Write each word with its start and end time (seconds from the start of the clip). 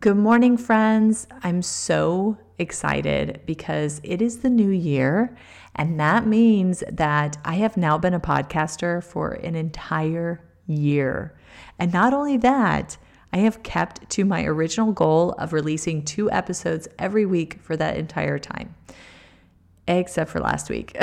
Good 0.00 0.18
morning, 0.18 0.56
friends. 0.58 1.26
I'm 1.42 1.60
so 1.62 2.36
excited 2.58 3.40
because 3.46 4.00
it 4.04 4.22
is 4.22 4.40
the 4.40 4.50
new 4.50 4.68
year, 4.68 5.34
and 5.74 5.98
that 5.98 6.26
means 6.26 6.84
that 6.88 7.38
I 7.44 7.54
have 7.54 7.76
now 7.76 7.98
been 7.98 8.14
a 8.14 8.20
podcaster 8.20 9.02
for 9.02 9.30
an 9.30 9.56
entire 9.56 10.40
year. 10.66 11.36
And 11.80 11.92
not 11.92 12.12
only 12.14 12.36
that, 12.36 12.96
I 13.32 13.38
have 13.38 13.62
kept 13.62 14.08
to 14.10 14.24
my 14.24 14.44
original 14.44 14.92
goal 14.92 15.32
of 15.32 15.52
releasing 15.52 16.04
two 16.04 16.30
episodes 16.30 16.86
every 16.98 17.26
week 17.26 17.58
for 17.60 17.76
that 17.78 17.96
entire 17.96 18.38
time, 18.38 18.74
except 19.88 20.30
for 20.30 20.38
last 20.38 20.70
week. 20.70 20.96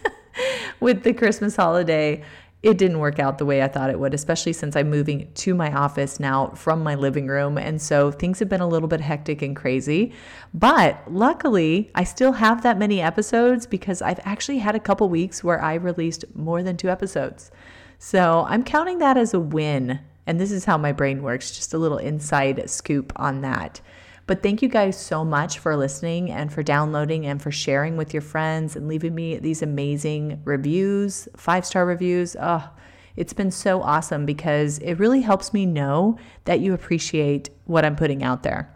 With 0.80 1.02
the 1.02 1.14
Christmas 1.14 1.56
holiday, 1.56 2.22
it 2.66 2.78
didn't 2.78 2.98
work 2.98 3.20
out 3.20 3.38
the 3.38 3.46
way 3.46 3.62
I 3.62 3.68
thought 3.68 3.90
it 3.90 4.00
would, 4.00 4.12
especially 4.12 4.52
since 4.52 4.74
I'm 4.74 4.90
moving 4.90 5.30
to 5.32 5.54
my 5.54 5.72
office 5.72 6.18
now 6.18 6.48
from 6.48 6.82
my 6.82 6.96
living 6.96 7.28
room. 7.28 7.58
And 7.58 7.80
so 7.80 8.10
things 8.10 8.40
have 8.40 8.48
been 8.48 8.60
a 8.60 8.66
little 8.66 8.88
bit 8.88 9.00
hectic 9.00 9.40
and 9.40 9.54
crazy. 9.54 10.12
But 10.52 11.00
luckily, 11.06 11.92
I 11.94 12.02
still 12.02 12.32
have 12.32 12.64
that 12.64 12.76
many 12.76 13.00
episodes 13.00 13.66
because 13.66 14.02
I've 14.02 14.18
actually 14.24 14.58
had 14.58 14.74
a 14.74 14.80
couple 14.80 15.08
weeks 15.08 15.44
where 15.44 15.62
I 15.62 15.74
released 15.74 16.24
more 16.34 16.60
than 16.64 16.76
two 16.76 16.88
episodes. 16.88 17.52
So 18.00 18.44
I'm 18.48 18.64
counting 18.64 18.98
that 18.98 19.16
as 19.16 19.32
a 19.32 19.38
win. 19.38 20.00
And 20.26 20.40
this 20.40 20.50
is 20.50 20.64
how 20.64 20.76
my 20.76 20.90
brain 20.90 21.22
works, 21.22 21.56
just 21.56 21.72
a 21.72 21.78
little 21.78 21.98
inside 21.98 22.68
scoop 22.68 23.12
on 23.14 23.42
that. 23.42 23.80
But 24.26 24.42
thank 24.42 24.60
you 24.60 24.68
guys 24.68 24.98
so 24.98 25.24
much 25.24 25.60
for 25.60 25.76
listening 25.76 26.32
and 26.32 26.52
for 26.52 26.62
downloading 26.62 27.26
and 27.26 27.40
for 27.40 27.52
sharing 27.52 27.96
with 27.96 28.12
your 28.12 28.22
friends 28.22 28.74
and 28.74 28.88
leaving 28.88 29.14
me 29.14 29.38
these 29.38 29.62
amazing 29.62 30.40
reviews, 30.44 31.28
five 31.36 31.64
star 31.64 31.86
reviews. 31.86 32.36
Oh, 32.40 32.68
it's 33.14 33.32
been 33.32 33.52
so 33.52 33.82
awesome 33.82 34.26
because 34.26 34.78
it 34.78 34.94
really 34.94 35.20
helps 35.20 35.54
me 35.54 35.64
know 35.64 36.18
that 36.44 36.60
you 36.60 36.74
appreciate 36.74 37.50
what 37.64 37.84
I'm 37.84 37.96
putting 37.96 38.24
out 38.24 38.42
there. 38.42 38.72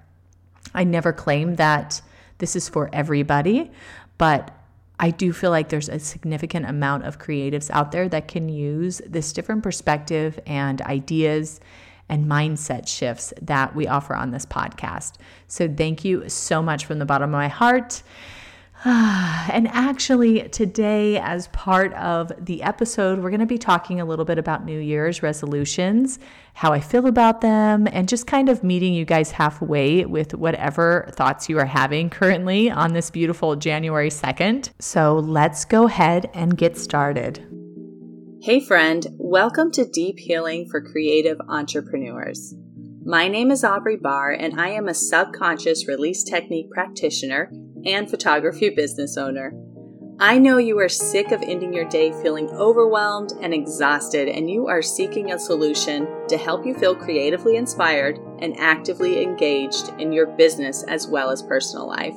I 0.72 0.84
never 0.84 1.12
claim 1.12 1.56
that 1.56 2.00
this 2.38 2.54
is 2.54 2.68
for 2.68 2.88
everybody, 2.92 3.72
but 4.18 4.56
I 5.00 5.10
do 5.10 5.32
feel 5.32 5.50
like 5.50 5.68
there's 5.68 5.88
a 5.88 5.98
significant 5.98 6.66
amount 6.66 7.06
of 7.06 7.18
creatives 7.18 7.70
out 7.70 7.90
there 7.90 8.08
that 8.10 8.28
can 8.28 8.48
use 8.48 9.00
this 9.06 9.32
different 9.32 9.62
perspective 9.62 10.38
and 10.46 10.80
ideas 10.82 11.58
and 12.10 12.26
mindset 12.26 12.86
shifts 12.86 13.32
that 13.40 13.74
we 13.74 13.86
offer 13.86 14.14
on 14.14 14.32
this 14.32 14.44
podcast. 14.44 15.14
So, 15.48 15.66
thank 15.66 16.04
you 16.04 16.28
so 16.28 16.60
much 16.60 16.84
from 16.84 16.98
the 16.98 17.06
bottom 17.06 17.30
of 17.30 17.38
my 17.38 17.48
heart. 17.48 18.02
And 19.52 19.68
actually, 19.68 20.48
today, 20.48 21.18
as 21.18 21.48
part 21.48 21.92
of 21.94 22.32
the 22.38 22.62
episode, 22.62 23.18
we're 23.18 23.30
going 23.30 23.40
to 23.40 23.46
be 23.46 23.58
talking 23.58 24.00
a 24.00 24.04
little 24.04 24.24
bit 24.24 24.38
about 24.38 24.64
New 24.64 24.78
Year's 24.78 25.22
resolutions, 25.22 26.18
how 26.54 26.72
I 26.72 26.80
feel 26.80 27.06
about 27.06 27.40
them, 27.40 27.88
and 27.92 28.08
just 28.08 28.26
kind 28.26 28.48
of 28.48 28.64
meeting 28.64 28.94
you 28.94 29.04
guys 29.04 29.32
halfway 29.32 30.06
with 30.06 30.34
whatever 30.34 31.10
thoughts 31.12 31.48
you 31.48 31.58
are 31.58 31.66
having 31.66 32.08
currently 32.08 32.70
on 32.70 32.94
this 32.94 33.10
beautiful 33.10 33.56
January 33.56 34.08
2nd. 34.08 34.70
So, 34.78 35.18
let's 35.18 35.66
go 35.66 35.86
ahead 35.86 36.30
and 36.32 36.56
get 36.56 36.78
started. 36.78 37.49
Hey, 38.42 38.58
friend, 38.58 39.06
welcome 39.18 39.70
to 39.72 39.84
Deep 39.84 40.18
Healing 40.18 40.66
for 40.66 40.80
Creative 40.80 41.38
Entrepreneurs. 41.46 42.54
My 43.04 43.28
name 43.28 43.50
is 43.50 43.64
Aubrey 43.64 43.98
Bahr, 43.98 44.30
and 44.30 44.58
I 44.58 44.70
am 44.70 44.88
a 44.88 44.94
subconscious 44.94 45.86
release 45.86 46.24
technique 46.24 46.70
practitioner 46.70 47.52
and 47.84 48.08
photography 48.08 48.70
business 48.70 49.18
owner. 49.18 49.52
I 50.18 50.38
know 50.38 50.56
you 50.56 50.78
are 50.78 50.88
sick 50.88 51.32
of 51.32 51.42
ending 51.42 51.74
your 51.74 51.86
day 51.90 52.12
feeling 52.22 52.48
overwhelmed 52.48 53.32
and 53.42 53.52
exhausted, 53.52 54.26
and 54.26 54.48
you 54.48 54.68
are 54.68 54.80
seeking 54.80 55.32
a 55.32 55.38
solution 55.38 56.08
to 56.28 56.38
help 56.38 56.64
you 56.64 56.74
feel 56.74 56.94
creatively 56.94 57.56
inspired 57.56 58.18
and 58.38 58.58
actively 58.58 59.22
engaged 59.22 59.90
in 59.98 60.14
your 60.14 60.26
business 60.26 60.82
as 60.84 61.06
well 61.06 61.28
as 61.28 61.42
personal 61.42 61.86
life. 61.86 62.16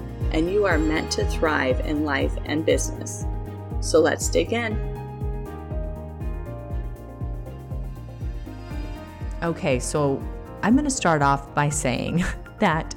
and 0.31 0.51
you 0.51 0.65
are 0.65 0.77
meant 0.77 1.11
to 1.11 1.25
thrive 1.25 1.79
in 1.81 2.03
life 2.05 2.35
and 2.45 2.65
business. 2.65 3.25
So 3.79 3.99
let's 3.99 4.29
dig 4.29 4.53
in. 4.53 4.75
Okay, 9.43 9.79
so 9.79 10.21
I'm 10.61 10.73
going 10.73 10.85
to 10.85 10.91
start 10.91 11.21
off 11.21 11.53
by 11.55 11.69
saying 11.69 12.23
that 12.59 12.95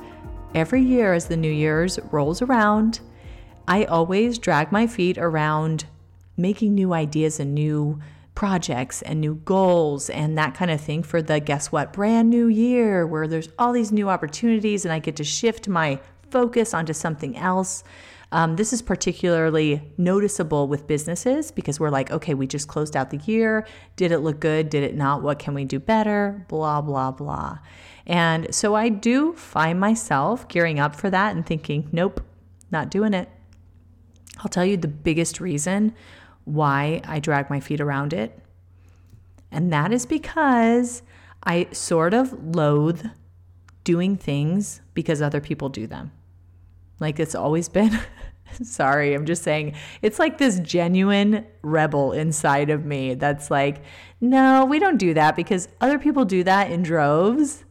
every 0.54 0.82
year 0.82 1.14
as 1.14 1.26
the 1.26 1.36
New 1.36 1.50
Year's 1.50 1.98
rolls 2.12 2.42
around, 2.42 3.00
I 3.66 3.84
always 3.84 4.38
drag 4.38 4.70
my 4.70 4.86
feet 4.86 5.16
around 5.16 5.86
making 6.36 6.74
new 6.74 6.92
ideas 6.92 7.40
and 7.40 7.54
new 7.54 8.00
projects 8.34 9.00
and 9.02 9.20
new 9.20 9.36
goals 9.36 10.10
and 10.10 10.36
that 10.36 10.54
kind 10.54 10.70
of 10.70 10.80
thing 10.80 11.02
for 11.02 11.22
the 11.22 11.38
guess 11.38 11.70
what 11.70 11.92
brand 11.92 12.28
new 12.28 12.48
year 12.48 13.06
where 13.06 13.28
there's 13.28 13.48
all 13.60 13.72
these 13.72 13.92
new 13.92 14.10
opportunities 14.10 14.84
and 14.84 14.92
I 14.92 14.98
get 14.98 15.14
to 15.16 15.24
shift 15.24 15.68
my 15.68 16.00
focus 16.34 16.74
onto 16.74 16.92
something 16.92 17.36
else. 17.36 17.84
Um, 18.32 18.56
this 18.56 18.72
is 18.72 18.82
particularly 18.82 19.80
noticeable 19.96 20.66
with 20.66 20.88
businesses 20.88 21.52
because 21.52 21.78
we're 21.78 21.90
like, 21.90 22.10
okay, 22.10 22.34
we 22.34 22.48
just 22.48 22.66
closed 22.66 22.96
out 22.96 23.10
the 23.10 23.18
year. 23.18 23.64
Did 23.94 24.10
it 24.10 24.18
look 24.18 24.40
good? 24.40 24.68
Did 24.68 24.82
it 24.82 24.96
not? 24.96 25.22
What 25.22 25.38
can 25.38 25.54
we 25.54 25.64
do 25.64 25.78
better? 25.78 26.44
Blah, 26.48 26.80
blah, 26.80 27.12
blah. 27.12 27.58
And 28.04 28.52
so 28.52 28.74
I 28.74 28.88
do 28.88 29.34
find 29.34 29.78
myself 29.78 30.48
gearing 30.48 30.80
up 30.80 30.96
for 30.96 31.08
that 31.08 31.36
and 31.36 31.46
thinking, 31.46 31.88
nope, 31.92 32.20
not 32.72 32.90
doing 32.90 33.14
it. 33.14 33.28
I'll 34.40 34.48
tell 34.48 34.64
you 34.64 34.76
the 34.76 34.88
biggest 34.88 35.40
reason 35.40 35.94
why 36.42 37.00
I 37.06 37.20
drag 37.20 37.48
my 37.48 37.60
feet 37.60 37.80
around 37.80 38.12
it. 38.12 38.36
And 39.52 39.72
that 39.72 39.92
is 39.92 40.04
because 40.04 41.04
I 41.44 41.68
sort 41.70 42.12
of 42.12 42.56
loathe 42.56 43.06
doing 43.84 44.16
things 44.16 44.80
because 44.94 45.22
other 45.22 45.40
people 45.40 45.68
do 45.68 45.86
them. 45.86 46.10
Like 47.00 47.18
it's 47.20 47.34
always 47.34 47.68
been. 47.68 47.98
Sorry, 48.62 49.14
I'm 49.14 49.26
just 49.26 49.42
saying 49.42 49.74
it's 50.00 50.18
like 50.18 50.38
this 50.38 50.60
genuine 50.60 51.46
rebel 51.62 52.12
inside 52.12 52.70
of 52.70 52.84
me 52.84 53.14
that's 53.14 53.50
like, 53.50 53.82
no, 54.20 54.64
we 54.64 54.78
don't 54.78 54.98
do 54.98 55.14
that 55.14 55.36
because 55.36 55.68
other 55.80 55.98
people 55.98 56.24
do 56.24 56.44
that 56.44 56.70
in 56.70 56.82
droves. 56.82 57.64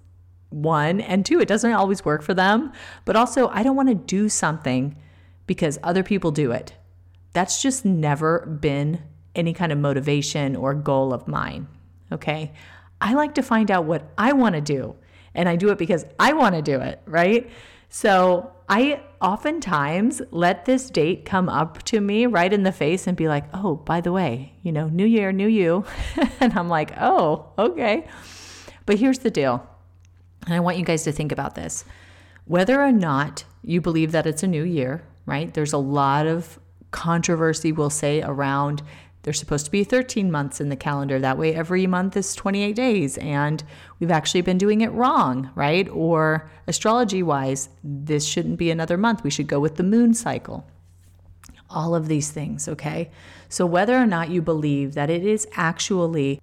One, 0.49 1.01
and 1.01 1.25
two, 1.25 1.39
it 1.39 1.47
doesn't 1.47 1.71
always 1.73 2.05
work 2.05 2.21
for 2.21 2.35
them. 2.35 2.71
But 3.05 3.15
also, 3.15 3.47
I 3.49 3.63
don't 3.63 3.75
want 3.75 3.89
to 3.89 3.95
do 3.95 4.29
something 4.29 4.95
because 5.47 5.79
other 5.81 6.03
people 6.03 6.29
do 6.29 6.51
it. 6.51 6.73
That's 7.33 7.61
just 7.61 7.85
never 7.85 8.45
been 8.45 9.01
any 9.35 9.53
kind 9.53 9.71
of 9.71 9.79
motivation 9.79 10.55
or 10.55 10.75
goal 10.75 11.11
of 11.11 11.27
mine. 11.27 11.67
Okay. 12.11 12.53
I 13.01 13.15
like 13.15 13.35
to 13.35 13.41
find 13.41 13.71
out 13.71 13.85
what 13.85 14.11
I 14.17 14.33
want 14.33 14.55
to 14.55 14.61
do, 14.61 14.95
and 15.33 15.49
I 15.49 15.55
do 15.55 15.69
it 15.69 15.77
because 15.77 16.05
I 16.19 16.33
want 16.33 16.55
to 16.55 16.61
do 16.61 16.79
it, 16.79 17.01
right? 17.05 17.49
So 17.95 18.51
I 18.67 19.01
oftentimes 19.21 20.19
let 20.31 20.65
this 20.65 20.89
date 20.89 21.25
come 21.25 21.47
up 21.47 21.83
to 21.83 22.01
me 22.01 22.25
right 22.25 22.51
in 22.51 22.63
the 22.63 22.71
face 22.71 23.05
and 23.05 23.15
be 23.15 23.27
like, 23.27 23.43
oh, 23.53 23.75
by 23.75 24.01
the 24.01 24.11
way, 24.11 24.53
you 24.63 24.71
know, 24.71 24.87
new 24.87 25.05
year, 25.05 25.31
new 25.31 25.47
you. 25.47 25.85
and 26.39 26.57
I'm 26.57 26.69
like, 26.69 26.91
oh, 26.99 27.53
okay. 27.55 28.07
But 28.87 28.97
here's 28.97 29.19
the 29.19 29.29
deal. 29.29 29.69
And 30.47 30.55
I 30.55 30.59
want 30.59 30.77
you 30.77 30.83
guys 30.83 31.03
to 31.03 31.11
think 31.11 31.31
about 31.31 31.53
this. 31.53 31.85
Whether 32.45 32.81
or 32.81 32.91
not 32.91 33.43
you 33.61 33.79
believe 33.79 34.11
that 34.13 34.25
it's 34.25 34.41
a 34.41 34.47
new 34.47 34.63
year, 34.63 35.03
right? 35.27 35.53
There's 35.53 35.73
a 35.73 35.77
lot 35.77 36.25
of 36.25 36.57
controversy, 36.89 37.71
we'll 37.71 37.91
say, 37.91 38.23
around 38.23 38.81
there's 39.23 39.39
supposed 39.39 39.65
to 39.65 39.71
be 39.71 39.85
13 39.85 40.29
months 40.29 40.59
in 40.59 40.67
the 40.67 40.75
calendar. 40.75 41.17
That 41.17 41.37
way, 41.37 41.55
every 41.55 41.87
month 41.87 42.15
is 42.17 42.35
28 42.35 42.75
days, 42.75 43.17
and 43.17 43.63
we've 43.99 44.11
actually 44.11 44.41
been 44.41 44.57
doing 44.57 44.81
it 44.81 44.91
wrong, 44.91 45.49
right? 45.55 45.87
Or 45.89 46.49
astrology 46.67 47.23
wise, 47.23 47.69
this 47.83 48.25
shouldn't 48.25 48.57
be 48.57 48.69
another 48.69 48.97
month. 48.97 49.23
We 49.23 49.29
should 49.29 49.47
go 49.47 49.61
with 49.61 49.77
the 49.77 49.83
moon 49.83 50.13
cycle. 50.13 50.67
All 51.69 51.95
of 51.95 52.07
these 52.07 52.31
things, 52.31 52.67
okay? 52.67 53.09
So, 53.47 53.65
whether 53.65 53.97
or 53.97 54.05
not 54.05 54.29
you 54.29 54.41
believe 54.41 54.93
that 54.93 55.09
it 55.09 55.25
is 55.25 55.47
actually 55.53 56.41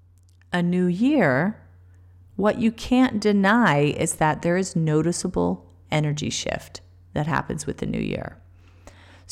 a 0.52 0.62
new 0.62 0.86
year, 0.86 1.60
what 2.36 2.58
you 2.58 2.72
can't 2.72 3.20
deny 3.20 3.80
is 3.80 4.14
that 4.14 4.40
there 4.40 4.56
is 4.56 4.74
noticeable 4.74 5.66
energy 5.90 6.30
shift 6.30 6.80
that 7.12 7.26
happens 7.26 7.66
with 7.66 7.76
the 7.76 7.86
new 7.86 8.00
year. 8.00 8.39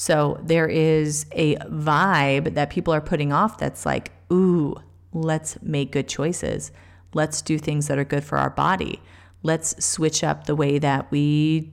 So 0.01 0.39
there 0.45 0.69
is 0.69 1.27
a 1.33 1.57
vibe 1.57 2.55
that 2.55 2.71
people 2.71 2.95
are 2.95 3.01
putting 3.01 3.33
off 3.33 3.59
that's 3.59 3.85
like, 3.85 4.13
ooh, 4.33 4.77
let's 5.13 5.61
make 5.61 5.91
good 5.91 6.07
choices. 6.07 6.71
Let's 7.15 7.43
do 7.43 7.59
things 7.59 7.89
that 7.89 7.99
are 7.99 8.05
good 8.05 8.23
for 8.23 8.39
our 8.39 8.51
body. 8.51 9.03
Let's 9.43 9.85
switch 9.85 10.23
up 10.23 10.45
the 10.45 10.55
way 10.55 10.79
that 10.79 11.11
we 11.11 11.73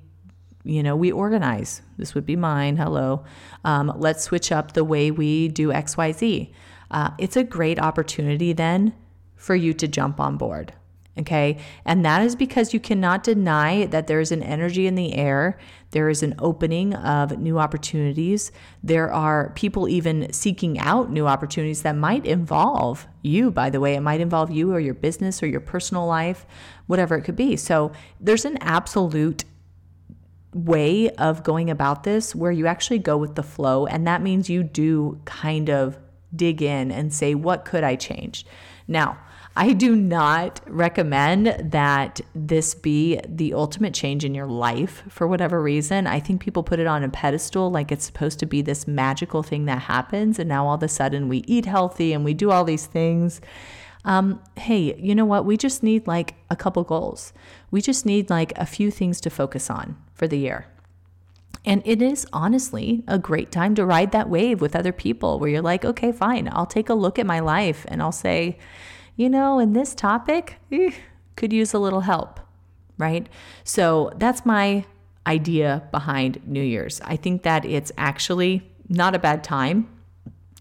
you 0.63 0.81
know, 0.81 0.95
we 0.95 1.12
organize. 1.12 1.83
This 2.00 2.16
would 2.16 2.25
be 2.25 2.36
mine. 2.36 2.77
Hello. 2.77 3.24
Um, 3.63 3.94
let's 3.95 4.24
switch 4.24 4.51
up 4.51 4.71
the 4.71 4.83
way 4.83 5.12
we 5.12 5.48
do 5.48 5.68
XYZ. 5.68 6.51
Uh, 6.89 7.12
it's 7.19 7.38
a 7.38 7.44
great 7.44 7.78
opportunity 7.78 8.54
then 8.54 8.95
for 9.36 9.56
you 9.56 9.71
to 9.75 9.88
jump 9.88 10.19
on 10.19 10.36
board. 10.38 10.74
Okay. 11.17 11.57
And 11.85 12.03
that 12.03 12.23
is 12.23 12.35
because 12.35 12.73
you 12.73 12.79
cannot 12.81 13.23
deny 13.23 13.85
that 13.85 14.07
there 14.07 14.19
is 14.19 14.33
an 14.33 14.44
energy 14.44 14.85
in 14.85 14.95
the 14.95 15.13
air. 15.13 15.57
There 15.91 16.09
is 16.09 16.21
an 16.23 16.35
opening 16.39 16.94
of 16.94 17.39
new 17.39 17.57
opportunities. 17.57 18.51
There 18.83 19.13
are 19.13 19.51
people 19.56 19.88
even 19.88 20.33
seeking 20.33 20.77
out 20.77 21.09
new 21.09 21.25
opportunities 21.25 21.83
that 21.83 21.95
might 21.95 22.25
involve 22.25 23.07
you, 23.21 23.50
by 23.50 23.69
the 23.69 23.79
way. 23.79 23.95
It 23.95 24.01
might 24.01 24.19
involve 24.19 24.51
you 24.51 24.73
or 24.73 24.79
your 24.81 24.94
business 24.94 25.41
or 25.41 25.47
your 25.47 25.62
personal 25.62 26.06
life, 26.06 26.45
whatever 26.88 27.15
it 27.15 27.21
could 27.21 27.38
be. 27.38 27.56
So 27.56 27.94
there's 28.19 28.44
an 28.44 28.57
absolute 28.59 29.45
way 30.53 31.09
of 31.11 31.44
going 31.44 31.69
about 31.69 32.03
this 32.03 32.35
where 32.35 32.51
you 32.51 32.68
actually 32.68 33.00
go 33.00 33.15
with 33.15 33.35
the 33.35 33.44
flow. 33.44 33.85
And 33.85 34.06
that 34.06 34.21
means 34.21 34.50
you 34.50 34.63
do 34.63 35.21
kind 35.23 35.69
of 35.69 35.97
dig 36.35 36.61
in 36.61 36.91
and 36.91 37.13
say, 37.13 37.35
what 37.35 37.63
could 37.63 37.85
I 37.85 37.95
change? 37.95 38.45
Now, 38.85 39.18
I 39.57 39.72
do 39.72 39.96
not 39.96 40.60
recommend 40.68 41.72
that 41.72 42.19
this 42.34 42.75
be 42.75 43.22
the 43.25 43.54
ultimate 43.54 43.94
change 43.94 44.25
in 44.25 44.36
your 44.36 44.48
life 44.48 45.04
for 45.07 45.28
whatever 45.28 45.62
reason. 45.62 46.07
I 46.07 46.19
think 46.19 46.42
people 46.42 46.62
put 46.62 46.80
it 46.80 46.88
on 46.88 47.04
a 47.04 47.10
pedestal 47.10 47.72
like 47.72 47.90
it's 47.90 48.06
supposed 48.06 48.38
to 48.40 48.46
be 48.46 48.62
this 48.62 48.86
magical 48.86 49.44
thing 49.44 49.63
that 49.66 49.84
happens. 49.84 50.40
And 50.40 50.50
now 50.50 50.68
all 50.68 50.75
of 50.75 50.84
a 50.84 50.90
sudden 50.90 51.30
we 51.30 51.38
eat 51.48 51.66
healthy 51.66 52.12
and 52.12 52.25
we 52.25 52.34
do 52.34 52.52
all 52.52 52.66
these 52.66 52.86
things. 52.86 53.40
Um, 54.04 54.44
hey, 54.57 54.94
you 55.00 55.16
know 55.16 55.25
what? 55.25 55.46
We 55.46 55.56
just 55.56 55.84
need 55.84 56.06
like 56.06 56.36
a 56.50 56.56
couple 56.57 56.84
goals. 56.84 57.31
We 57.72 57.81
just 57.81 58.06
need 58.06 58.30
like 58.30 58.52
a 58.57 58.66
few 58.66 58.92
things 58.92 59.22
to 59.22 59.30
focus 59.30 59.69
on 59.69 59.96
for 60.13 60.28
the 60.28 60.38
year. 60.38 60.68
And 61.63 61.81
it 61.86 62.02
is 62.02 62.28
honestly 62.34 63.04
a 63.07 63.18
great 63.18 63.52
time 63.52 63.74
to 63.75 63.86
ride 63.86 64.12
that 64.12 64.30
wave 64.30 64.60
with 64.60 64.75
other 64.75 64.92
people 64.92 65.40
where 65.40 65.50
you're 65.50 65.62
like, 65.62 65.86
okay, 65.86 66.12
fine, 66.12 66.50
I'll 66.52 66.68
take 66.68 66.90
a 66.90 66.94
look 66.94 67.18
at 67.18 67.25
my 67.25 67.40
life 67.40 67.86
and 67.88 68.02
I'll 68.02 68.12
say, 68.12 68.60
you 69.15 69.29
know, 69.29 69.59
in 69.59 69.73
this 69.73 69.95
topic, 69.95 70.57
eh, 70.71 70.91
could 71.35 71.53
use 71.53 71.73
a 71.73 71.79
little 71.79 72.01
help, 72.01 72.39
right? 72.97 73.27
So 73.63 74.12
that's 74.17 74.45
my 74.45 74.85
idea 75.27 75.83
behind 75.91 76.45
New 76.47 76.62
Year's. 76.62 77.01
I 77.01 77.15
think 77.15 77.44
that 77.44 77.65
it's 77.65 77.91
actually 77.97 78.69
not 78.89 79.15
a 79.15 79.19
bad 79.19 79.44
time 79.44 79.89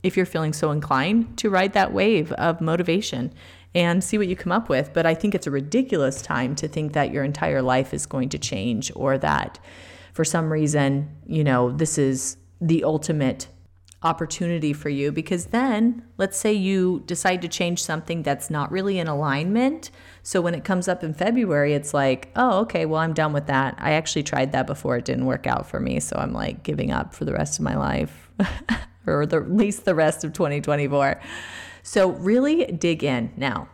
if 0.03 0.17
you're 0.17 0.27
feeling 0.27 0.53
so 0.53 0.71
inclined 0.71 1.37
to 1.39 1.51
ride 1.51 1.73
that 1.73 1.93
wave 1.93 2.33
of 2.33 2.61
motivation 2.61 3.33
and 3.75 4.05
see 4.05 4.17
what 4.19 4.29
you 4.29 4.37
come 4.37 4.53
up 4.53 4.69
with. 4.69 4.93
But 4.93 5.07
I 5.07 5.15
think 5.15 5.35
it's 5.35 5.47
a 5.47 5.51
ridiculous 5.51 6.23
time 6.23 6.55
to 6.57 6.69
think 6.69 6.93
that 6.93 7.11
your 7.11 7.25
entire 7.25 7.63
life 7.63 7.93
is 7.93 8.07
going 8.07 8.29
to 8.31 8.39
change 8.39 8.93
or 8.95 9.19
that 9.19 9.59
for 10.13 10.25
some 10.25 10.53
reason, 10.53 11.11
you 11.27 11.43
know, 11.43 11.73
this 11.73 11.99
is 11.99 12.37
the 12.61 12.85
ultimate 12.85 13.49
opportunity 14.05 14.73
for 14.73 14.91
you 14.91 15.11
because 15.11 15.47
then 15.47 16.05
let's 16.19 16.37
say 16.37 16.53
you 16.53 17.03
decide 17.07 17.41
to 17.43 17.49
change 17.49 17.83
something 17.83 18.23
that's 18.23 18.51
not 18.51 18.71
really 18.71 18.99
in 18.99 19.09
alignment. 19.09 19.91
So 20.23 20.41
when 20.41 20.55
it 20.55 20.63
comes 20.63 20.87
up 20.87 21.03
in 21.03 21.15
February, 21.15 21.73
it's 21.73 21.95
like, 21.95 22.31
oh, 22.37 22.61
okay, 22.61 22.85
well, 22.85 23.01
I'm 23.01 23.15
done 23.15 23.33
with 23.33 23.47
that. 23.47 23.75
I 23.79 23.93
actually 23.93 24.23
tried 24.23 24.53
that 24.53 24.67
before. 24.67 24.99
It 24.99 25.07
didn't 25.07 25.25
work 25.25 25.47
out 25.47 25.67
for 25.67 25.81
me. 25.81 26.01
So 26.01 26.17
I'm 26.17 26.33
like 26.33 26.63
giving 26.63 26.93
up 26.93 27.15
for 27.15 27.25
the 27.25 27.33
rest 27.33 27.59
of 27.59 27.65
my 27.65 27.77
life 27.77 28.31
or 29.07 29.27
the, 29.27 29.39
at 29.39 29.51
least 29.51 29.87
the 29.87 29.95
rest 29.95 30.23
of 30.23 30.35
2024. 30.35 31.21
So 31.83 32.11
really 32.11 32.67
dig 32.67 33.03
in. 33.03 33.33
Now, 33.37 33.69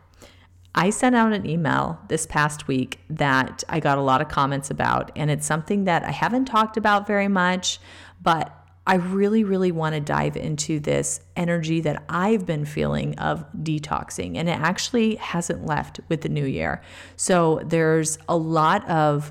I 0.75 0.91
sent 0.91 1.17
out 1.17 1.33
an 1.33 1.49
email 1.49 1.99
this 2.09 2.27
past 2.27 2.69
week 2.69 3.01
that 3.11 3.65
I 3.69 3.81
got 3.81 3.99
a 3.99 4.03
lot 4.03 4.21
of 4.21 4.29
comments 4.29 4.71
about, 4.71 5.11
and 5.17 5.29
it's 5.29 5.45
something 5.45 5.85
that 5.85 6.05
I 6.05 6.13
haven't 6.13 6.45
talked 6.45 6.77
about 6.77 7.09
very 7.09 7.27
much, 7.27 7.81
but 8.23 8.60
I 8.91 8.95
really, 8.95 9.45
really 9.45 9.71
want 9.71 9.95
to 9.95 10.01
dive 10.01 10.37
into 10.37 10.81
this 10.81 11.21
energy 11.37 11.81
that 11.83 12.03
I've 12.09 12.45
been 12.45 12.65
feeling 12.65 13.17
of 13.21 13.45
detoxing, 13.53 14.37
and 14.37 14.49
it 14.49 14.59
actually 14.59 15.15
hasn't 15.15 15.65
left 15.65 16.01
with 16.09 16.23
the 16.23 16.29
new 16.29 16.45
year. 16.45 16.83
So 17.15 17.61
there's 17.65 18.19
a 18.29 18.37
lot 18.37 18.91
of 18.91 19.31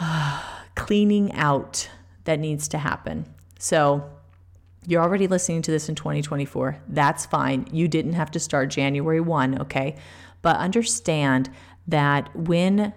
uh, 0.00 0.42
cleaning 0.74 1.32
out 1.34 1.88
that 2.24 2.40
needs 2.40 2.66
to 2.68 2.78
happen. 2.78 3.32
So 3.60 4.10
you're 4.88 5.04
already 5.04 5.28
listening 5.28 5.62
to 5.62 5.70
this 5.70 5.88
in 5.88 5.94
2024. 5.94 6.80
That's 6.88 7.26
fine. 7.26 7.68
You 7.70 7.86
didn't 7.86 8.14
have 8.14 8.32
to 8.32 8.40
start 8.40 8.70
January 8.70 9.20
1, 9.20 9.60
okay? 9.60 9.94
But 10.42 10.56
understand 10.56 11.48
that 11.86 12.34
when 12.34 12.92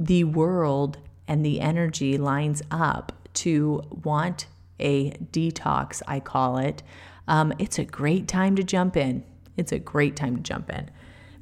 the 0.00 0.24
world 0.24 0.98
and 1.28 1.46
the 1.46 1.60
energy 1.60 2.18
lines 2.18 2.60
up 2.72 3.12
to 3.34 3.80
want 4.02 4.46
a 4.78 5.10
detox, 5.10 6.02
I 6.06 6.20
call 6.20 6.58
it, 6.58 6.82
um, 7.28 7.52
it's 7.58 7.78
a 7.78 7.84
great 7.84 8.28
time 8.28 8.56
to 8.56 8.62
jump 8.62 8.96
in. 8.96 9.24
It's 9.56 9.72
a 9.72 9.78
great 9.78 10.16
time 10.16 10.36
to 10.36 10.42
jump 10.42 10.70
in. 10.70 10.90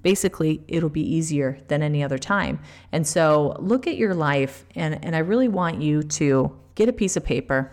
Basically, 0.02 0.62
it'll 0.69 0.88
be 0.88 1.02
easier 1.02 1.58
than 1.69 1.82
any 1.82 2.02
other 2.02 2.19
time. 2.19 2.61
And 2.90 3.06
so 3.06 3.56
look 3.58 3.87
at 3.87 3.96
your 3.96 4.14
life, 4.14 4.64
and, 4.75 5.05
and 5.05 5.14
I 5.14 5.20
really 5.20 5.49
want 5.49 5.81
you 5.81 6.02
to 6.02 6.56
get 6.75 6.88
a 6.88 6.93
piece 6.93 7.17
of 7.17 7.25
paper. 7.25 7.73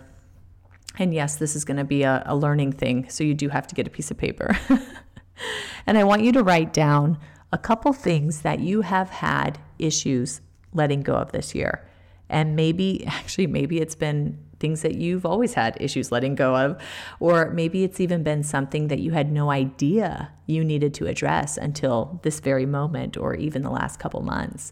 And 0.97 1.13
yes, 1.13 1.37
this 1.37 1.55
is 1.55 1.65
going 1.65 1.77
to 1.77 1.83
be 1.83 2.03
a, 2.03 2.23
a 2.25 2.35
learning 2.35 2.73
thing, 2.73 3.09
so 3.09 3.23
you 3.23 3.33
do 3.33 3.49
have 3.49 3.67
to 3.67 3.75
get 3.75 3.87
a 3.87 3.89
piece 3.89 4.11
of 4.11 4.17
paper. 4.17 4.57
and 5.87 5.97
I 5.97 6.03
want 6.03 6.23
you 6.23 6.31
to 6.33 6.43
write 6.43 6.73
down 6.73 7.17
a 7.51 7.57
couple 7.57 7.93
things 7.93 8.41
that 8.41 8.59
you 8.59 8.81
have 8.81 9.09
had 9.09 9.59
issues 9.79 10.41
letting 10.73 11.01
go 11.01 11.15
of 11.15 11.31
this 11.31 11.55
year. 11.55 11.87
And 12.29 12.55
maybe, 12.55 13.05
actually, 13.07 13.47
maybe 13.47 13.79
it's 13.79 13.95
been 13.95 14.37
things 14.59 14.81
that 14.81 14.95
you've 14.95 15.25
always 15.25 15.53
had 15.53 15.77
issues 15.79 16.11
letting 16.11 16.35
go 16.35 16.55
of. 16.55 16.81
Or 17.19 17.49
maybe 17.51 17.83
it's 17.83 17.99
even 17.99 18.23
been 18.23 18.43
something 18.43 18.87
that 18.87 18.99
you 18.99 19.11
had 19.11 19.31
no 19.31 19.49
idea 19.51 20.31
you 20.45 20.63
needed 20.63 20.93
to 20.95 21.07
address 21.07 21.57
until 21.57 22.19
this 22.23 22.39
very 22.39 22.65
moment 22.65 23.17
or 23.17 23.35
even 23.35 23.61
the 23.61 23.69
last 23.69 23.99
couple 23.99 24.21
months. 24.21 24.71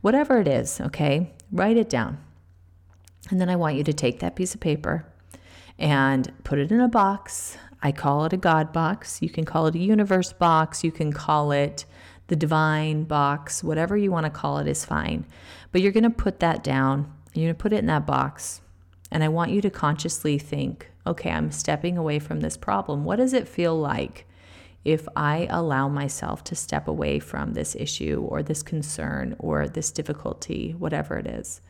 Whatever 0.00 0.38
it 0.38 0.48
is, 0.48 0.80
okay, 0.80 1.32
write 1.52 1.76
it 1.76 1.88
down. 1.88 2.18
And 3.30 3.40
then 3.40 3.48
I 3.48 3.56
want 3.56 3.76
you 3.76 3.84
to 3.84 3.92
take 3.92 4.20
that 4.20 4.36
piece 4.36 4.54
of 4.54 4.60
paper 4.60 5.06
and 5.78 6.32
put 6.44 6.58
it 6.58 6.72
in 6.72 6.80
a 6.80 6.88
box. 6.88 7.58
I 7.82 7.92
call 7.92 8.24
it 8.24 8.32
a 8.32 8.36
God 8.36 8.72
box. 8.72 9.20
You 9.22 9.28
can 9.28 9.44
call 9.44 9.66
it 9.66 9.74
a 9.74 9.78
universe 9.78 10.32
box. 10.32 10.82
You 10.82 10.90
can 10.90 11.12
call 11.12 11.52
it 11.52 11.84
the 12.28 12.36
divine 12.36 13.04
box. 13.04 13.62
Whatever 13.62 13.96
you 13.96 14.10
want 14.10 14.24
to 14.24 14.30
call 14.30 14.58
it 14.58 14.66
is 14.68 14.84
fine. 14.84 15.26
But 15.72 15.80
you're 15.80 15.92
going 15.92 16.04
to 16.04 16.10
put 16.10 16.40
that 16.40 16.64
down. 16.64 17.12
You're 17.34 17.46
going 17.46 17.54
to 17.56 17.62
put 17.62 17.72
it 17.72 17.78
in 17.78 17.86
that 17.86 18.06
box. 18.06 18.60
And 19.10 19.24
I 19.24 19.28
want 19.28 19.50
you 19.50 19.60
to 19.62 19.70
consciously 19.70 20.38
think 20.38 20.90
okay, 21.06 21.30
I'm 21.30 21.50
stepping 21.50 21.96
away 21.96 22.18
from 22.18 22.40
this 22.40 22.58
problem. 22.58 23.02
What 23.02 23.16
does 23.16 23.32
it 23.32 23.48
feel 23.48 23.78
like 23.78 24.26
if 24.84 25.08
I 25.16 25.46
allow 25.48 25.88
myself 25.88 26.44
to 26.44 26.54
step 26.54 26.86
away 26.86 27.18
from 27.18 27.54
this 27.54 27.74
issue 27.74 28.26
or 28.28 28.42
this 28.42 28.62
concern 28.62 29.34
or 29.38 29.66
this 29.66 29.90
difficulty, 29.90 30.72
whatever 30.72 31.16
it 31.16 31.26
is? 31.26 31.62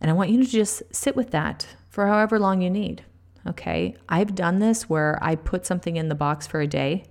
And 0.00 0.10
I 0.10 0.14
want 0.14 0.30
you 0.30 0.42
to 0.42 0.50
just 0.50 0.82
sit 0.90 1.16
with 1.16 1.30
that 1.32 1.66
for 1.90 2.06
however 2.06 2.38
long 2.38 2.62
you 2.62 2.70
need. 2.70 3.04
Okay. 3.46 3.94
I've 4.08 4.34
done 4.34 4.58
this 4.58 4.88
where 4.88 5.18
I 5.22 5.36
put 5.36 5.66
something 5.66 5.96
in 5.96 6.08
the 6.08 6.14
box 6.14 6.46
for 6.46 6.60
a 6.60 6.66
day, 6.66 7.04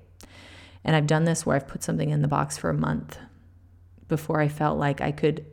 and 0.84 0.96
I've 0.96 1.08
done 1.08 1.24
this 1.24 1.46
where 1.46 1.56
I've 1.56 1.68
put 1.68 1.84
something 1.84 2.10
in 2.10 2.22
the 2.22 2.28
box 2.28 2.58
for 2.58 2.70
a 2.70 2.74
month 2.74 3.18
before 4.08 4.42
I 4.42 4.48
felt 4.48 4.78
like 4.78 5.02
I 5.02 5.12
could 5.12 5.46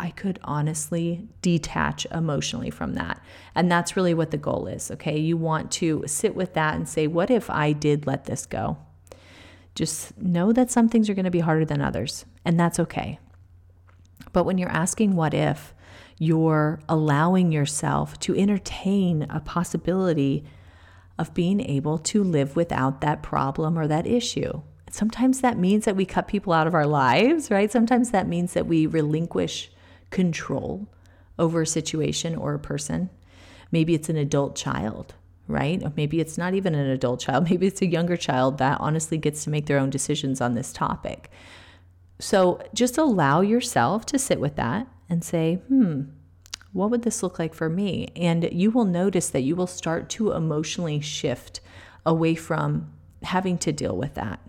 I 0.00 0.12
could 0.12 0.40
honestly 0.42 1.28
detach 1.42 2.06
emotionally 2.10 2.70
from 2.70 2.94
that. 2.94 3.22
And 3.54 3.70
that's 3.70 3.96
really 3.96 4.14
what 4.14 4.30
the 4.30 4.38
goal 4.38 4.66
is, 4.66 4.90
okay? 4.92 5.18
You 5.18 5.36
want 5.36 5.70
to 5.72 6.04
sit 6.06 6.34
with 6.34 6.54
that 6.54 6.74
and 6.74 6.88
say, 6.88 7.06
what 7.06 7.30
if 7.30 7.50
I 7.50 7.72
did 7.72 8.06
let 8.06 8.24
this 8.24 8.46
go? 8.46 8.78
Just 9.74 10.16
know 10.16 10.52
that 10.54 10.70
some 10.70 10.88
things 10.88 11.10
are 11.10 11.14
going 11.14 11.26
to 11.26 11.30
be 11.30 11.40
harder 11.40 11.66
than 11.66 11.82
others, 11.82 12.24
and 12.46 12.58
that's 12.58 12.80
okay. 12.80 13.18
But 14.32 14.44
when 14.44 14.56
you're 14.56 14.70
asking 14.70 15.16
what 15.16 15.34
if, 15.34 15.74
you're 16.18 16.80
allowing 16.88 17.52
yourself 17.52 18.18
to 18.20 18.34
entertain 18.34 19.26
a 19.28 19.40
possibility 19.40 20.44
of 21.18 21.34
being 21.34 21.60
able 21.60 21.98
to 21.98 22.24
live 22.24 22.56
without 22.56 23.02
that 23.02 23.22
problem 23.22 23.78
or 23.78 23.86
that 23.86 24.06
issue. 24.06 24.62
Sometimes 24.90 25.42
that 25.42 25.58
means 25.58 25.84
that 25.84 25.94
we 25.94 26.06
cut 26.06 26.26
people 26.26 26.54
out 26.54 26.66
of 26.66 26.74
our 26.74 26.86
lives, 26.86 27.50
right? 27.50 27.70
Sometimes 27.70 28.12
that 28.12 28.26
means 28.26 28.54
that 28.54 28.66
we 28.66 28.86
relinquish 28.86 29.70
control 30.10 30.88
over 31.38 31.62
a 31.62 31.66
situation 31.66 32.34
or 32.34 32.54
a 32.54 32.58
person. 32.58 33.10
Maybe 33.72 33.94
it's 33.94 34.08
an 34.08 34.16
adult 34.16 34.56
child, 34.56 35.14
right? 35.48 35.82
Or 35.82 35.92
maybe 35.96 36.20
it's 36.20 36.36
not 36.36 36.54
even 36.54 36.74
an 36.74 36.88
adult 36.88 37.20
child. 37.20 37.44
Maybe 37.50 37.66
it's 37.66 37.82
a 37.82 37.86
younger 37.86 38.16
child 38.16 38.58
that 38.58 38.80
honestly 38.80 39.18
gets 39.18 39.44
to 39.44 39.50
make 39.50 39.66
their 39.66 39.78
own 39.78 39.90
decisions 39.90 40.40
on 40.40 40.54
this 40.54 40.72
topic. 40.72 41.30
So 42.18 42.60
just 42.74 42.98
allow 42.98 43.40
yourself 43.40 44.04
to 44.06 44.18
sit 44.18 44.40
with 44.40 44.56
that 44.56 44.86
and 45.08 45.24
say, 45.24 45.54
hmm, 45.68 46.02
what 46.72 46.90
would 46.90 47.02
this 47.02 47.22
look 47.22 47.38
like 47.38 47.54
for 47.54 47.68
me? 47.68 48.12
And 48.14 48.48
you 48.52 48.70
will 48.70 48.84
notice 48.84 49.30
that 49.30 49.40
you 49.40 49.56
will 49.56 49.66
start 49.66 50.08
to 50.10 50.32
emotionally 50.32 51.00
shift 51.00 51.60
away 52.04 52.34
from 52.34 52.92
having 53.22 53.58
to 53.58 53.72
deal 53.72 53.96
with 53.96 54.14
that 54.14 54.40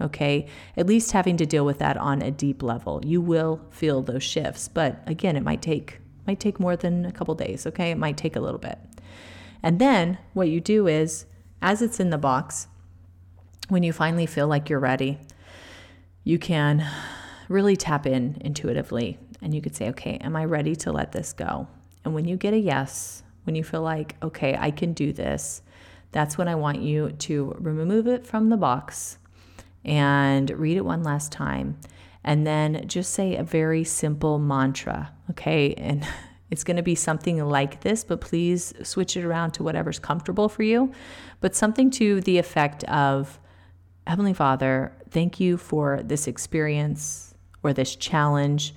okay? 0.00 0.46
At 0.76 0.86
least 0.86 1.12
having 1.12 1.36
to 1.38 1.46
deal 1.46 1.64
with 1.64 1.78
that 1.78 1.96
on 1.96 2.22
a 2.22 2.30
deep 2.30 2.62
level. 2.62 3.00
You 3.04 3.20
will 3.20 3.60
feel 3.70 4.02
those 4.02 4.22
shifts, 4.22 4.68
but 4.68 5.02
again, 5.06 5.36
it 5.36 5.42
might 5.42 5.62
take 5.62 6.00
might 6.26 6.38
take 6.38 6.60
more 6.60 6.76
than 6.76 7.06
a 7.06 7.12
couple 7.12 7.34
days, 7.34 7.66
okay? 7.66 7.90
It 7.90 7.98
might 7.98 8.16
take 8.16 8.36
a 8.36 8.40
little 8.40 8.58
bit. 8.58 8.78
And 9.62 9.78
then 9.78 10.18
what 10.32 10.48
you 10.48 10.60
do 10.60 10.86
is, 10.86 11.26
as 11.62 11.82
it's 11.82 11.98
in 11.98 12.10
the 12.10 12.18
box, 12.18 12.68
when 13.68 13.82
you 13.82 13.92
finally 13.92 14.26
feel 14.26 14.46
like 14.46 14.68
you're 14.68 14.78
ready, 14.78 15.18
you 16.22 16.38
can 16.38 16.86
really 17.48 17.76
tap 17.76 18.06
in 18.06 18.36
intuitively 18.42 19.18
and 19.42 19.54
you 19.54 19.60
could 19.60 19.74
say, 19.74 19.88
okay, 19.88 20.18
am 20.18 20.36
I 20.36 20.44
ready 20.44 20.76
to 20.76 20.92
let 20.92 21.12
this 21.12 21.32
go? 21.32 21.66
And 22.04 22.14
when 22.14 22.26
you 22.26 22.36
get 22.36 22.54
a 22.54 22.58
yes, 22.58 23.22
when 23.44 23.56
you 23.56 23.64
feel 23.64 23.82
like, 23.82 24.16
okay, 24.22 24.56
I 24.58 24.70
can 24.70 24.92
do 24.92 25.12
this, 25.12 25.62
that's 26.12 26.36
when 26.36 26.48
I 26.48 26.54
want 26.54 26.80
you 26.82 27.12
to 27.12 27.56
remove 27.58 28.06
it 28.06 28.26
from 28.26 28.50
the 28.50 28.56
box 28.56 29.18
and 29.84 30.50
read 30.50 30.76
it 30.76 30.84
one 30.84 31.02
last 31.02 31.32
time. 31.32 31.78
And 32.22 32.46
then 32.46 32.86
just 32.86 33.14
say 33.14 33.36
a 33.36 33.42
very 33.42 33.84
simple 33.84 34.38
mantra, 34.38 35.12
okay? 35.30 35.74
And 35.74 36.06
it's 36.50 36.64
going 36.64 36.76
to 36.76 36.82
be 36.82 36.94
something 36.94 37.42
like 37.44 37.80
this, 37.80 38.04
but 38.04 38.20
please 38.20 38.74
switch 38.82 39.16
it 39.16 39.24
around 39.24 39.52
to 39.52 39.62
whatever's 39.62 39.98
comfortable 39.98 40.48
for 40.48 40.62
you. 40.62 40.92
But 41.40 41.54
something 41.54 41.90
to 41.92 42.20
the 42.20 42.38
effect 42.38 42.84
of 42.84 43.38
Heavenly 44.06 44.34
Father, 44.34 44.92
thank 45.10 45.40
you 45.40 45.56
for 45.56 46.02
this 46.02 46.26
experience 46.26 47.34
or 47.62 47.72
this 47.72 47.94
challenge 47.94 48.74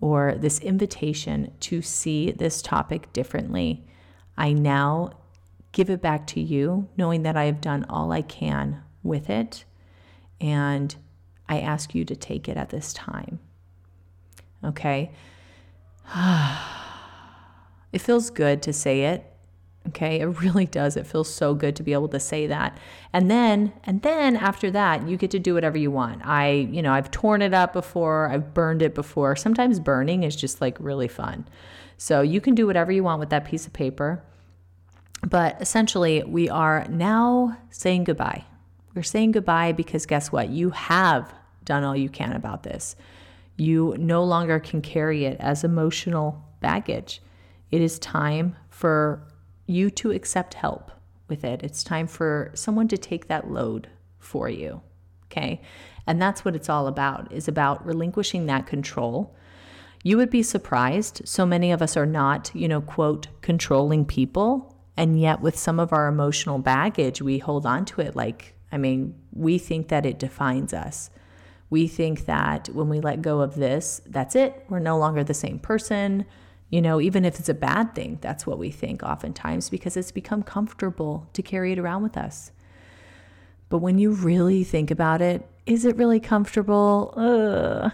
or 0.00 0.34
this 0.34 0.58
invitation 0.58 1.52
to 1.60 1.80
see 1.80 2.32
this 2.32 2.60
topic 2.60 3.12
differently. 3.12 3.86
I 4.36 4.52
now 4.52 5.12
give 5.70 5.88
it 5.88 6.02
back 6.02 6.26
to 6.28 6.40
you, 6.40 6.88
knowing 6.96 7.22
that 7.22 7.36
I 7.36 7.44
have 7.44 7.60
done 7.60 7.86
all 7.88 8.12
I 8.12 8.22
can 8.22 8.82
with 9.02 9.30
it. 9.30 9.64
And 10.42 10.94
I 11.48 11.60
ask 11.60 11.94
you 11.94 12.04
to 12.04 12.16
take 12.16 12.48
it 12.48 12.58
at 12.58 12.68
this 12.68 12.92
time. 12.92 13.38
Okay? 14.62 15.12
it 17.92 18.00
feels 18.00 18.28
good 18.28 18.60
to 18.62 18.72
say 18.72 19.04
it. 19.04 19.26
Okay, 19.88 20.20
it 20.20 20.26
really 20.26 20.66
does. 20.66 20.96
It 20.96 21.06
feels 21.06 21.32
so 21.32 21.54
good 21.54 21.74
to 21.76 21.82
be 21.82 21.92
able 21.92 22.08
to 22.08 22.20
say 22.20 22.46
that. 22.46 22.78
And 23.12 23.30
then, 23.30 23.72
and 23.84 24.02
then 24.02 24.36
after 24.36 24.70
that, 24.70 25.08
you 25.08 25.16
get 25.16 25.30
to 25.32 25.38
do 25.38 25.54
whatever 25.54 25.76
you 25.76 25.90
want. 25.90 26.24
I, 26.24 26.68
you 26.70 26.82
know, 26.82 26.92
I've 26.92 27.10
torn 27.10 27.42
it 27.42 27.52
up 27.52 27.72
before, 27.72 28.30
I've 28.30 28.54
burned 28.54 28.82
it 28.82 28.94
before. 28.94 29.34
Sometimes 29.34 29.80
burning 29.80 30.22
is 30.22 30.36
just 30.36 30.60
like 30.60 30.76
really 30.78 31.08
fun. 31.08 31.48
So 31.96 32.20
you 32.20 32.40
can 32.40 32.54
do 32.54 32.66
whatever 32.66 32.92
you 32.92 33.02
want 33.02 33.20
with 33.20 33.30
that 33.30 33.44
piece 33.44 33.66
of 33.66 33.72
paper. 33.72 34.22
But 35.28 35.60
essentially, 35.60 36.22
we 36.24 36.48
are 36.48 36.86
now 36.88 37.58
saying 37.70 38.04
goodbye. 38.04 38.44
We're 38.94 39.02
saying 39.02 39.32
goodbye 39.32 39.72
because 39.72 40.06
guess 40.06 40.30
what? 40.30 40.50
You 40.50 40.70
have 40.70 41.32
done 41.64 41.84
all 41.84 41.96
you 41.96 42.08
can 42.08 42.32
about 42.32 42.62
this. 42.62 42.96
You 43.56 43.94
no 43.98 44.24
longer 44.24 44.58
can 44.60 44.82
carry 44.82 45.24
it 45.24 45.36
as 45.40 45.64
emotional 45.64 46.44
baggage. 46.60 47.22
It 47.70 47.80
is 47.80 47.98
time 47.98 48.56
for 48.68 49.26
you 49.66 49.90
to 49.90 50.10
accept 50.10 50.54
help 50.54 50.90
with 51.28 51.44
it. 51.44 51.62
It's 51.62 51.84
time 51.84 52.06
for 52.06 52.50
someone 52.54 52.88
to 52.88 52.98
take 52.98 53.28
that 53.28 53.50
load 53.50 53.88
for 54.18 54.48
you. 54.48 54.82
Okay? 55.26 55.62
And 56.06 56.20
that's 56.20 56.44
what 56.44 56.54
it's 56.54 56.68
all 56.68 56.86
about 56.86 57.32
is 57.32 57.48
about 57.48 57.84
relinquishing 57.86 58.46
that 58.46 58.66
control. 58.66 59.34
You 60.02 60.16
would 60.16 60.30
be 60.30 60.42
surprised. 60.42 61.22
So 61.24 61.46
many 61.46 61.70
of 61.72 61.80
us 61.80 61.96
are 61.96 62.06
not, 62.06 62.50
you 62.54 62.68
know, 62.68 62.80
quote, 62.80 63.28
controlling 63.40 64.04
people. 64.04 64.76
And 64.96 65.18
yet, 65.18 65.40
with 65.40 65.58
some 65.58 65.80
of 65.80 65.92
our 65.92 66.08
emotional 66.08 66.58
baggage, 66.58 67.22
we 67.22 67.38
hold 67.38 67.64
on 67.64 67.84
to 67.86 68.00
it 68.02 68.14
like, 68.14 68.54
I 68.72 68.78
mean, 68.78 69.14
we 69.32 69.58
think 69.58 69.88
that 69.88 70.06
it 70.06 70.18
defines 70.18 70.72
us. 70.72 71.10
We 71.70 71.86
think 71.86 72.26
that 72.26 72.68
when 72.70 72.88
we 72.88 73.00
let 73.00 73.22
go 73.22 73.40
of 73.40 73.54
this, 73.54 74.00
that's 74.06 74.34
it. 74.34 74.64
We're 74.68 74.78
no 74.78 74.98
longer 74.98 75.22
the 75.22 75.34
same 75.34 75.58
person. 75.58 76.26
You 76.70 76.80
know, 76.80 77.00
even 77.00 77.24
if 77.24 77.38
it's 77.38 77.48
a 77.48 77.54
bad 77.54 77.94
thing, 77.94 78.18
that's 78.20 78.46
what 78.46 78.58
we 78.58 78.70
think 78.70 79.02
oftentimes 79.02 79.68
because 79.68 79.96
it's 79.96 80.10
become 80.10 80.42
comfortable 80.42 81.28
to 81.34 81.42
carry 81.42 81.72
it 81.72 81.78
around 81.78 82.02
with 82.02 82.16
us. 82.16 82.50
But 83.68 83.78
when 83.78 83.98
you 83.98 84.12
really 84.12 84.64
think 84.64 84.90
about 84.90 85.22
it, 85.22 85.48
is 85.64 85.84
it 85.84 85.96
really 85.96 86.20
comfortable? 86.20 87.12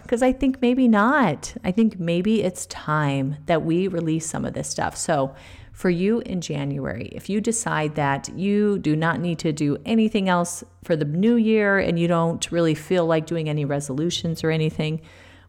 Because 0.01 0.21
I 0.21 0.33
think 0.33 0.61
maybe 0.61 0.87
not. 0.87 1.55
I 1.63 1.71
think 1.71 1.99
maybe 1.99 2.43
it's 2.43 2.65
time 2.65 3.37
that 3.45 3.63
we 3.63 3.87
release 3.87 4.25
some 4.25 4.43
of 4.43 4.53
this 4.53 4.69
stuff. 4.69 4.97
So, 4.97 5.35
for 5.79 5.89
you 5.89 6.19
in 6.25 6.41
January, 6.41 7.07
if 7.13 7.29
you 7.29 7.39
decide 7.39 7.95
that 7.95 8.27
you 8.37 8.77
do 8.79 8.97
not 8.97 9.21
need 9.21 9.39
to 9.39 9.53
do 9.53 9.77
anything 9.85 10.27
else 10.27 10.61
for 10.83 10.97
the 10.97 11.05
new 11.05 11.37
year 11.37 11.79
and 11.79 11.97
you 11.97 12.05
don't 12.05 12.51
really 12.51 12.75
feel 12.75 13.05
like 13.05 13.25
doing 13.25 13.47
any 13.47 13.63
resolutions 13.63 14.43
or 14.43 14.51
anything, 14.51 14.99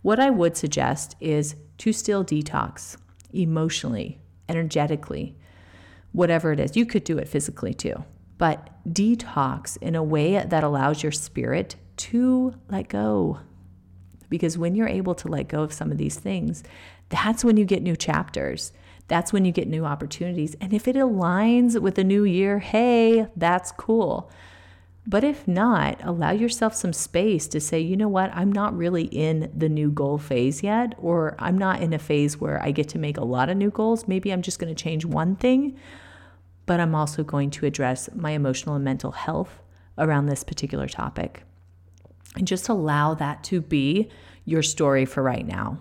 what 0.03 0.21
I 0.21 0.31
would 0.31 0.57
suggest 0.57 1.17
is 1.19 1.57
to 1.79 1.93
still 1.93 2.25
detox 2.25 2.97
emotionally, 3.33 4.21
energetically, 4.49 5.37
whatever 6.13 6.53
it 6.53 6.61
is. 6.61 6.77
You 6.77 6.87
could 6.87 7.03
do 7.03 7.19
it 7.19 7.27
physically 7.27 7.75
too, 7.75 8.05
but 8.39 8.71
detox 8.89 9.79
in 9.79 9.97
a 9.97 10.03
way 10.05 10.45
that 10.47 10.63
allows 10.63 11.03
your 11.03 11.11
spirit 11.11 11.75
to 11.97 12.55
let 12.69 12.87
go. 12.87 13.41
Because 14.29 14.57
when 14.57 14.77
you're 14.77 14.87
able 14.87 15.17
to 15.17 15.27
let 15.27 15.49
go 15.49 15.65
of 15.65 15.73
some 15.73 15.91
of 15.91 15.99
these 15.99 16.21
things, 16.21 16.63
that's 17.09 17.45
when 17.45 17.57
you 17.57 17.65
get 17.65 17.83
new 17.83 17.97
chapters. 17.97 18.73
That's 19.11 19.33
when 19.33 19.45
you 19.45 19.51
get 19.51 19.67
new 19.67 19.85
opportunities. 19.85 20.55
And 20.61 20.73
if 20.73 20.87
it 20.87 20.95
aligns 20.95 21.81
with 21.81 21.97
the 21.97 22.05
new 22.05 22.23
year, 22.23 22.61
hey, 22.61 23.27
that's 23.35 23.73
cool. 23.73 24.31
But 25.05 25.25
if 25.25 25.49
not, 25.49 25.99
allow 26.05 26.31
yourself 26.31 26.77
some 26.77 26.93
space 26.93 27.49
to 27.49 27.59
say, 27.59 27.81
you 27.81 27.97
know 27.97 28.07
what, 28.07 28.31
I'm 28.33 28.53
not 28.53 28.77
really 28.77 29.07
in 29.07 29.51
the 29.53 29.69
new 29.69 29.91
goal 29.91 30.19
phase 30.19 30.63
yet, 30.63 30.95
or 30.97 31.35
I'm 31.41 31.59
not 31.59 31.83
in 31.83 31.93
a 31.93 31.99
phase 31.99 32.41
where 32.41 32.63
I 32.63 32.71
get 32.71 32.89
to 32.91 33.01
make 33.01 33.17
a 33.17 33.25
lot 33.25 33.49
of 33.49 33.57
new 33.57 33.71
goals. 33.71 34.07
Maybe 34.07 34.33
I'm 34.33 34.43
just 34.43 34.61
going 34.61 34.73
to 34.73 34.81
change 34.81 35.05
one 35.05 35.35
thing, 35.35 35.77
but 36.67 36.79
I'm 36.79 36.95
also 36.95 37.25
going 37.25 37.51
to 37.51 37.67
address 37.67 38.09
my 38.15 38.31
emotional 38.31 38.77
and 38.77 38.85
mental 38.85 39.11
health 39.11 39.61
around 39.99 40.27
this 40.27 40.45
particular 40.45 40.87
topic. 40.87 41.43
And 42.37 42.47
just 42.47 42.69
allow 42.69 43.15
that 43.15 43.43
to 43.45 43.61
be 43.61 44.09
your 44.45 44.63
story 44.63 45.05
for 45.05 45.21
right 45.21 45.45
now. 45.45 45.81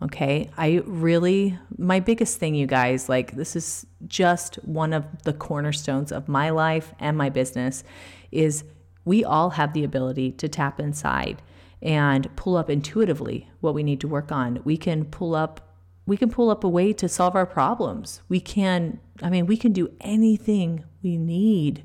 Okay. 0.00 0.50
I 0.56 0.82
really, 0.86 1.58
my 1.76 1.98
biggest 1.98 2.38
thing, 2.38 2.54
you 2.54 2.66
guys, 2.66 3.08
like 3.08 3.34
this 3.34 3.56
is 3.56 3.84
just 4.06 4.56
one 4.64 4.92
of 4.92 5.04
the 5.24 5.32
cornerstones 5.32 6.12
of 6.12 6.28
my 6.28 6.50
life 6.50 6.94
and 7.00 7.16
my 7.16 7.30
business 7.30 7.82
is 8.30 8.64
we 9.04 9.24
all 9.24 9.50
have 9.50 9.72
the 9.72 9.82
ability 9.82 10.32
to 10.32 10.48
tap 10.48 10.78
inside 10.78 11.42
and 11.82 12.34
pull 12.36 12.56
up 12.56 12.70
intuitively 12.70 13.48
what 13.60 13.74
we 13.74 13.82
need 13.82 14.00
to 14.00 14.08
work 14.08 14.30
on. 14.30 14.60
We 14.64 14.76
can 14.76 15.04
pull 15.04 15.34
up 15.34 15.64
we 16.06 16.16
can 16.16 16.30
pull 16.30 16.48
up 16.48 16.64
a 16.64 16.68
way 16.68 16.94
to 16.94 17.06
solve 17.06 17.36
our 17.36 17.44
problems. 17.44 18.22
We 18.28 18.40
can 18.40 19.00
I 19.22 19.30
mean, 19.30 19.46
we 19.46 19.56
can 19.56 19.72
do 19.72 19.90
anything 20.00 20.84
we 21.02 21.16
need. 21.16 21.84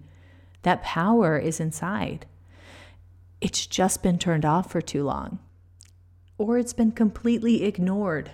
That 0.61 0.83
power 0.83 1.37
is 1.37 1.59
inside. 1.59 2.25
It's 3.41 3.65
just 3.65 4.03
been 4.03 4.19
turned 4.19 4.45
off 4.45 4.71
for 4.71 4.81
too 4.81 5.03
long. 5.03 5.39
Or 6.43 6.57
it's 6.57 6.73
been 6.73 6.91
completely 6.91 7.63
ignored. 7.63 8.31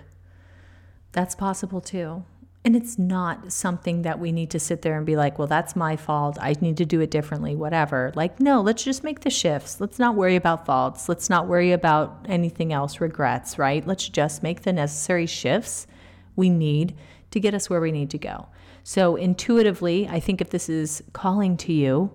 That's 1.12 1.36
possible 1.36 1.80
too. 1.80 2.24
And 2.64 2.74
it's 2.74 2.98
not 2.98 3.52
something 3.52 4.02
that 4.02 4.18
we 4.18 4.32
need 4.32 4.50
to 4.50 4.58
sit 4.58 4.82
there 4.82 4.96
and 4.96 5.06
be 5.06 5.14
like, 5.14 5.38
well, 5.38 5.46
that's 5.46 5.76
my 5.76 5.94
fault. 5.94 6.36
I 6.40 6.56
need 6.60 6.76
to 6.78 6.84
do 6.84 7.00
it 7.00 7.12
differently, 7.12 7.54
whatever. 7.54 8.10
Like, 8.16 8.40
no, 8.40 8.62
let's 8.62 8.82
just 8.82 9.04
make 9.04 9.20
the 9.20 9.30
shifts. 9.30 9.80
Let's 9.80 10.00
not 10.00 10.16
worry 10.16 10.34
about 10.34 10.66
faults. 10.66 11.08
Let's 11.08 11.30
not 11.30 11.46
worry 11.46 11.70
about 11.70 12.26
anything 12.28 12.72
else, 12.72 13.00
regrets, 13.00 13.58
right? 13.58 13.86
Let's 13.86 14.08
just 14.08 14.42
make 14.42 14.62
the 14.62 14.72
necessary 14.72 15.26
shifts 15.26 15.86
we 16.34 16.50
need 16.50 16.96
to 17.30 17.38
get 17.38 17.54
us 17.54 17.70
where 17.70 17.80
we 17.80 17.92
need 17.92 18.10
to 18.10 18.18
go. 18.18 18.48
So, 18.82 19.14
intuitively, 19.14 20.08
I 20.08 20.18
think 20.18 20.40
if 20.40 20.50
this 20.50 20.68
is 20.68 21.00
calling 21.12 21.56
to 21.58 21.72
you, 21.72 22.10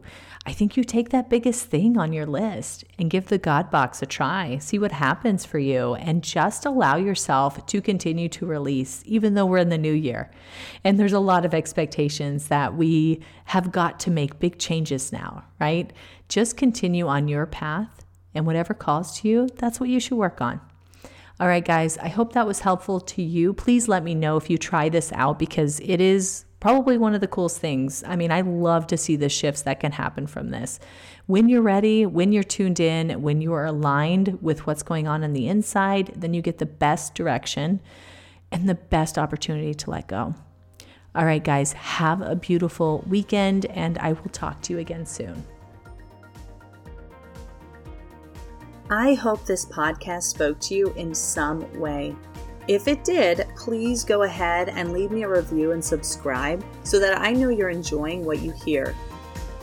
I 0.47 0.53
think 0.53 0.77
you 0.77 0.83
take 0.83 1.09
that 1.09 1.29
biggest 1.29 1.65
thing 1.67 1.97
on 1.97 2.13
your 2.13 2.27
list 2.27 2.83
and 2.99 3.09
give 3.09 3.27
the 3.27 3.39
God 3.39 3.71
box 3.71 4.03
a 4.03 4.05
try. 4.05 4.59
See 4.59 4.77
what 4.77 4.91
happens 4.91 5.43
for 5.43 5.57
you 5.57 5.95
and 5.95 6.23
just 6.23 6.67
allow 6.67 6.97
yourself 6.97 7.65
to 7.65 7.81
continue 7.81 8.29
to 8.29 8.45
release, 8.45 9.01
even 9.05 9.33
though 9.33 9.47
we're 9.47 9.57
in 9.57 9.69
the 9.69 9.77
new 9.77 9.91
year. 9.91 10.29
And 10.83 10.99
there's 10.99 11.13
a 11.13 11.19
lot 11.19 11.45
of 11.45 11.55
expectations 11.55 12.47
that 12.49 12.75
we 12.75 13.21
have 13.45 13.71
got 13.71 13.99
to 14.01 14.11
make 14.11 14.39
big 14.39 14.59
changes 14.59 15.11
now, 15.11 15.45
right? 15.59 15.91
Just 16.29 16.57
continue 16.57 17.07
on 17.07 17.27
your 17.27 17.47
path 17.47 18.05
and 18.35 18.45
whatever 18.45 18.75
calls 18.75 19.19
to 19.19 19.27
you, 19.27 19.49
that's 19.55 19.79
what 19.79 19.89
you 19.89 19.99
should 19.99 20.17
work 20.17 20.41
on. 20.41 20.61
All 21.39 21.47
right, 21.47 21.65
guys, 21.65 21.97
I 21.97 22.07
hope 22.07 22.33
that 22.33 22.47
was 22.47 22.59
helpful 22.59 22.99
to 23.01 23.21
you. 23.21 23.51
Please 23.53 23.87
let 23.87 24.03
me 24.03 24.13
know 24.13 24.37
if 24.37 24.49
you 24.49 24.57
try 24.57 24.89
this 24.89 25.11
out 25.11 25.39
because 25.39 25.79
it 25.81 25.99
is 25.99 26.44
probably 26.65 26.97
one 26.97 27.13
of 27.13 27.21
the 27.21 27.27
coolest 27.27 27.59
things. 27.59 28.03
I 28.07 28.15
mean, 28.15 28.31
I 28.31 28.41
love 28.41 28.87
to 28.87 28.97
see 28.97 29.15
the 29.15 29.29
shifts 29.29 29.61
that 29.61 29.79
can 29.79 29.91
happen 29.91 30.25
from 30.25 30.49
this. 30.49 30.79
When 31.27 31.47
you're 31.47 31.61
ready, 31.61 32.07
when 32.07 32.31
you're 32.31 32.41
tuned 32.41 32.79
in, 32.79 33.21
when 33.21 33.39
you 33.39 33.53
are 33.53 33.65
aligned 33.65 34.39
with 34.41 34.65
what's 34.65 34.81
going 34.81 35.07
on 35.07 35.23
on 35.23 35.33
the 35.33 35.47
inside, 35.47 36.13
then 36.15 36.33
you 36.33 36.41
get 36.41 36.57
the 36.57 36.65
best 36.65 37.13
direction 37.13 37.81
and 38.51 38.67
the 38.67 38.73
best 38.73 39.19
opportunity 39.19 39.75
to 39.75 39.91
let 39.91 40.07
go. 40.07 40.33
All 41.13 41.23
right, 41.23 41.43
guys, 41.43 41.73
have 41.73 42.21
a 42.21 42.35
beautiful 42.35 43.03
weekend, 43.07 43.67
and 43.67 43.99
I 43.99 44.13
will 44.13 44.31
talk 44.31 44.63
to 44.63 44.73
you 44.73 44.79
again 44.79 45.05
soon. 45.05 45.45
I 48.89 49.13
hope 49.13 49.45
this 49.45 49.67
podcast 49.67 50.23
spoke 50.23 50.59
to 50.61 50.73
you 50.73 50.91
in 50.93 51.13
some 51.13 51.79
way. 51.79 52.15
If 52.67 52.87
it 52.87 53.03
did, 53.03 53.47
please 53.55 54.03
go 54.03 54.23
ahead 54.23 54.69
and 54.69 54.91
leave 54.91 55.11
me 55.11 55.21
a 55.21 55.29
review 55.29 55.73
and 55.73 55.83
subscribe 55.83 56.65
so 56.83 56.97
that 56.97 57.21
I 57.21 57.31
know 57.31 57.49
you're 57.49 57.69
enjoying 57.69 58.25
what 58.25 58.39
you 58.39 58.51
hear. 58.51 58.95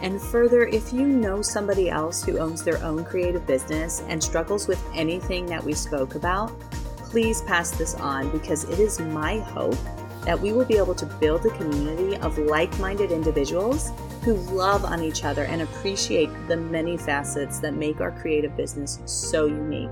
And 0.03 0.21
further, 0.21 0.67
if 0.67 0.93
you 0.93 1.07
know 1.07 1.43
somebody 1.43 1.91
else 1.91 2.23
who 2.23 2.39
owns 2.39 2.63
their 2.63 2.83
own 2.85 3.05
creative 3.05 3.45
business 3.45 4.03
and 4.07 4.23
struggles 4.23 4.69
with 4.69 4.85
anything 4.95 5.47
that 5.47 5.63
we 5.63 5.73
spoke 5.73 6.15
about, 6.15 6.59
please 6.99 7.43
pass 7.43 7.73
this 7.73 7.97
on 7.97 8.31
because 8.31 8.65
it 8.65 8.79
is 8.79 9.01
my 9.01 9.39
hope 9.39 9.79
that 10.25 10.41
we 10.41 10.53
will 10.53 10.65
be 10.65 10.77
able 10.77 10.95
to 10.95 11.07
build 11.07 11.45
a 11.45 11.51
community 11.57 12.17
of 12.19 12.39
like 12.39 12.77
minded 12.79 13.11
individuals 13.11 13.91
who 14.23 14.35
love 14.35 14.85
on 14.85 15.03
each 15.03 15.25
other 15.25 15.43
and 15.45 15.63
appreciate 15.63 16.31
the 16.47 16.57
many 16.57 16.97
facets 16.97 17.59
that 17.59 17.75
make 17.75 18.01
our 18.01 18.13
creative 18.13 18.57
business 18.57 19.01
so 19.07 19.47
unique. 19.47 19.91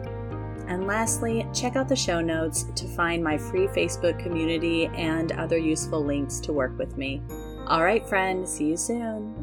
And 0.71 0.87
lastly, 0.87 1.45
check 1.53 1.75
out 1.75 1.89
the 1.89 1.97
show 1.97 2.21
notes 2.21 2.63
to 2.77 2.87
find 2.87 3.25
my 3.25 3.37
free 3.37 3.67
Facebook 3.67 4.21
community 4.21 4.87
and 4.95 5.33
other 5.33 5.59
useful 5.59 6.05
links 6.05 6.39
to 6.41 6.53
work 6.53 6.79
with 6.79 6.97
me. 6.97 7.21
All 7.67 7.83
right, 7.83 8.09
friend, 8.09 8.49
see 8.49 8.67
you 8.67 8.77
soon. 8.77 9.40